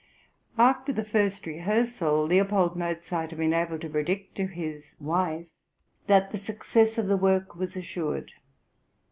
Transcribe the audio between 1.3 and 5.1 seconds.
rehearsal, L. Mozart had been able to predict to his